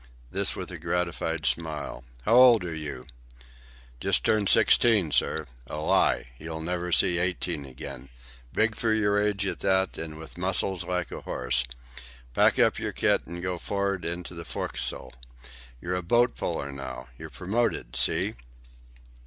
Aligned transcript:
This 0.31 0.55
with 0.55 0.71
a 0.71 0.79
gratified 0.79 1.45
smile. 1.45 2.03
"How 2.23 2.33
old 2.33 2.63
are 2.63 2.73
you?" 2.73 3.05
"Just 3.99 4.23
turned 4.25 4.49
sixteen, 4.49 5.11
sir." 5.11 5.45
"A 5.67 5.75
lie. 5.77 6.29
You'll 6.39 6.59
never 6.59 6.91
see 6.91 7.19
eighteen 7.19 7.65
again. 7.65 8.09
Big 8.51 8.73
for 8.75 8.91
your 8.91 9.19
age 9.19 9.45
at 9.45 9.59
that, 9.59 9.95
with 9.97 10.39
muscles 10.39 10.83
like 10.83 11.11
a 11.11 11.21
horse. 11.21 11.65
Pack 12.33 12.57
up 12.57 12.79
your 12.79 12.93
kit 12.93 13.27
and 13.27 13.43
go 13.43 13.59
for'ard 13.59 14.03
into 14.03 14.33
the 14.33 14.43
fo'c'sle. 14.43 15.13
You're 15.79 15.93
a 15.93 16.01
boat 16.01 16.35
puller 16.35 16.71
now. 16.71 17.09
You're 17.19 17.29
promoted; 17.29 17.95
see?" 17.95 18.33